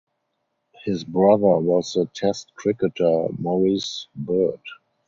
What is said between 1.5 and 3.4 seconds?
was the Test cricketer